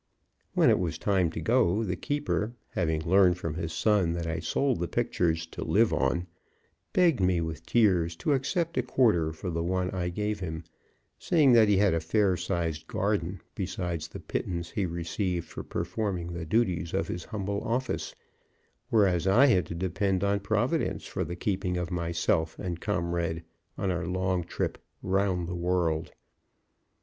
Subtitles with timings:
[0.55, 4.39] When it was time to go the keeper, having learned from his son that I
[4.39, 6.25] sold the pictures "to live on,"
[6.91, 10.63] begged me with tears to accept a quarter for the one I gave him,
[11.19, 16.33] saying that he had a fair sized garden besides the pittance he received for performing
[16.33, 18.15] the duties of his humble office,
[18.89, 23.43] whereas I had to depend on Providence for the keeping of myself and comrade
[23.77, 26.11] on our long trip "round the world."